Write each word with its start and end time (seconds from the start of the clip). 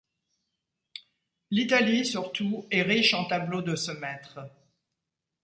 L’Italie 1.51 2.07
surtout 2.07 2.65
est 2.71 2.81
riche 2.81 3.13
en 3.13 3.25
tableaux 3.25 3.61
de 3.61 3.75
ce 3.75 3.91
maître. 3.91 4.39